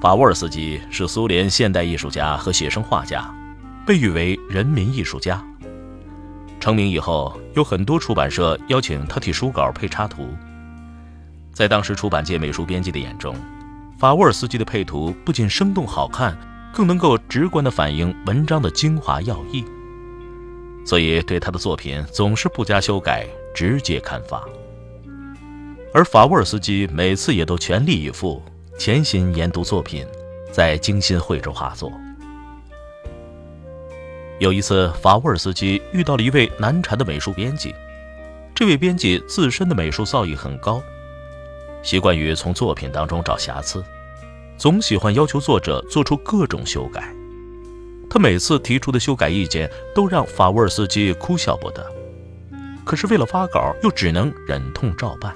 [0.00, 3.34] 法沃尔斯基是苏联现代艺术家和写生画家，
[3.86, 5.42] 被誉为人民艺术家。
[6.60, 10.28] 成名以后，有很多出版社邀请他替书稿配插图。
[11.52, 13.34] 在当时出版界美术编辑的眼中，
[13.98, 16.36] 法沃尔斯基的配图不仅生动好看，
[16.74, 19.64] 更能够直观地反映文章的精华要义，
[20.84, 24.42] 所以对他的作品总是不加修改，直接刊发。
[25.94, 28.42] 而法沃尔斯基每次也都全力以赴，
[28.78, 30.06] 潜心研读作品，
[30.52, 31.90] 再精心绘制画作。
[34.38, 37.74] 有一次，法沃尔斯基遇到了一位难缠的美术编辑，
[38.54, 40.82] 这位编辑自身的美术造诣很高。
[41.82, 43.82] 习惯于从作品当中找瑕疵，
[44.58, 47.10] 总喜欢要求作者做出各种修改。
[48.10, 51.84] 他每次提出的修改意见都让法沃尔斯基哭笑不得，
[52.84, 55.34] 可是为了发稿，又只能忍痛照办。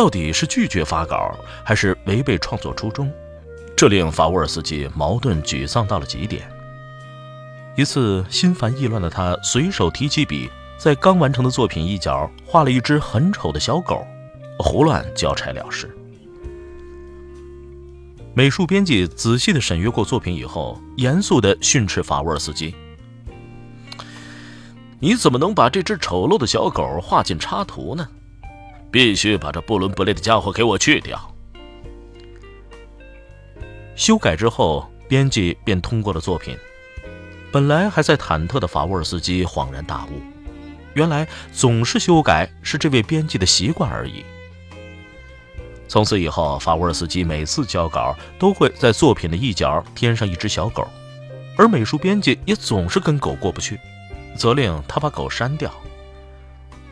[0.00, 3.12] 到底是拒绝发稿，还是违背创作初衷？
[3.76, 6.50] 这令法沃尔斯基矛盾沮丧到了极点。
[7.76, 10.48] 一次心烦意乱的他，随手提起笔。
[10.78, 14.02] 在刚完成的作品一角画了一只很丑的小狗，
[14.58, 15.94] 胡乱交差了事。
[18.32, 22.74] 美术编辑仔细的审阅过作品以后，严肃的训斥法沃尔斯基
[24.98, 28.08] ：“你怎么能把这只丑陋的小狗画进插图呢？
[28.90, 31.34] 必须把这不伦不类的家伙给我去掉！”
[33.96, 36.56] 修改之后，编辑便通过了作品。
[37.52, 40.20] 本来还在忐忑的法沃尔斯基恍然大悟。
[40.94, 44.24] 原来总是修改是这位编辑的习惯而已。
[45.86, 50.86] 从此以后，法沃尔斯基每次交稿都会在作品的一角添上一只小狗，
[51.56, 53.78] 而美术编辑也总是跟狗过不去，
[54.36, 55.72] 责令他把狗删掉。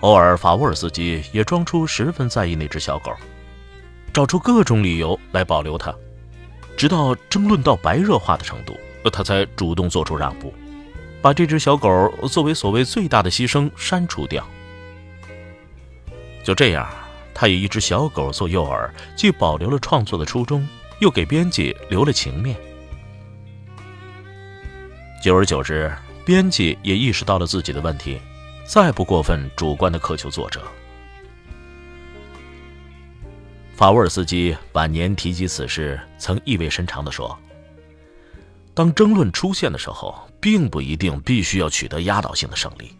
[0.00, 3.12] 偶尔，法沃尔斯基也装出十分在意那只小狗，
[4.12, 5.94] 找出各种理由来保留它，
[6.76, 8.76] 直到争论到白热化的程度，
[9.10, 10.52] 他才主动做出让步。
[11.22, 14.46] 把这只小狗作为所谓最大的牺牲删除掉。
[16.44, 16.88] 就这样，
[17.34, 20.68] 他以一只小狗做诱饵，既保留了创作的初衷，
[21.00, 22.54] 又给编辑留了情面。
[25.24, 25.92] 久而久之，
[26.24, 28.20] 编辑也意识到了自己的问题，
[28.66, 30.60] 再不过分主观的苛求作者。
[33.76, 37.38] 法沃尔斯基晚年提及此事，曾意味深长地说。
[38.74, 42.90] 当争论出现的时候，并不一定必须要取得压倒性的胜利。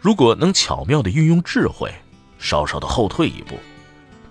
[0.00, 1.92] 如果能巧妙地运用智慧，
[2.38, 3.58] 稍稍的后退一步，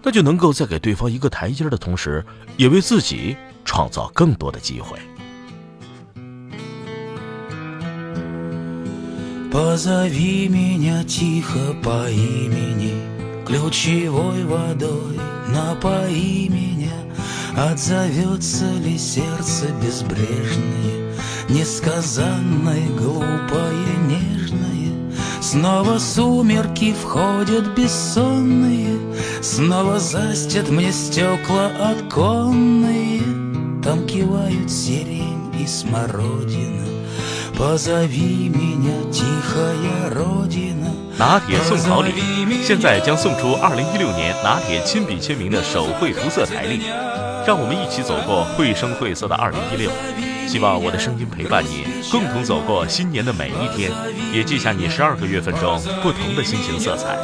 [0.02, 2.26] 那就能够在给对方一个台阶的同时，
[2.56, 3.36] 也为自己
[3.66, 4.98] 创造更多的机会。
[17.56, 21.14] Отзовется ли сердце безбрежное,
[21.50, 25.12] Несказанное, глупое, нежное?
[25.40, 28.98] Снова сумерки входят бессонные,
[29.44, 33.22] Снова застят мне стекла оконные,
[33.84, 36.88] Там кивают сирень и смородина,
[37.57, 42.13] Позови меня, тихая родина, 拿铁送考礼，
[42.63, 46.83] 现在将送出二零一六年拿铁亲笔签名的手绘涂色台历。
[47.47, 49.91] 让我们一起走过绘声绘色的二零一六，
[50.47, 53.91] 希望我的声音陪伴你，共同走过新年的每一天，
[54.33, 57.17] 也记下你十二个月份中不同的心情色彩。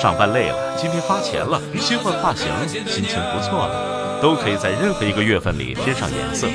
[0.00, 2.46] 上班累了，今天发钱了，切换发型，
[2.86, 6.46] 心情不错了，都可以在任何一个月份里添上颜色。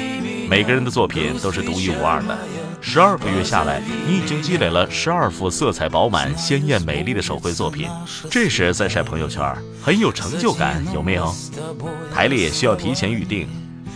[0.47, 2.37] 每个人的作品都是独一无二的。
[2.84, 7.88] 十二个月下来，你已经积累了十二幅色彩饱满、鲜艳美丽的手绘作品，
[8.28, 9.40] 这时再晒朋友圈，
[9.80, 11.32] 很有成就感，有没有？
[12.12, 13.46] 台历需要提前预定，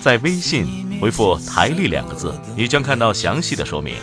[0.01, 3.97] 在微信回复“台历”两个字，你将看到详细的说明。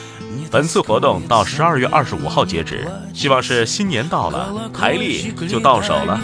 [0.51, 6.19] 本次活动到十二月二十五号截止，希望是新年到了，台历就到手了。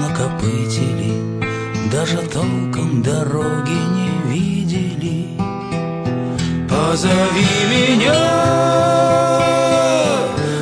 [0.00, 1.14] Накопытили
[1.90, 5.28] Даже толком дороги не видели.
[6.68, 8.20] Позови меня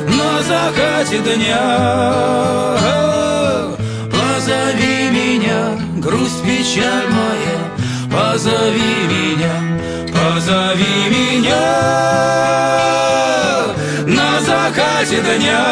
[0.07, 2.77] на закате дня.
[4.11, 7.75] Позови меня, грусть, печаль моя.
[8.15, 9.79] Позови меня,
[10.13, 11.65] позови меня
[14.05, 15.65] На закате дня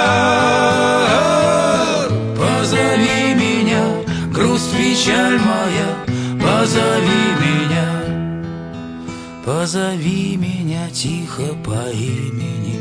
[4.94, 6.06] печаль моя
[6.40, 7.90] Позови меня.
[9.45, 12.80] Позови меня тихо по имени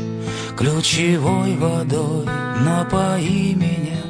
[0.55, 2.25] Ключевой водой
[2.61, 4.01] напои меня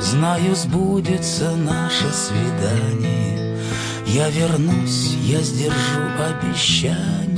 [0.00, 3.58] Знаю, сбудется наше свидание.
[4.06, 7.35] Я вернусь, я сдержу обещание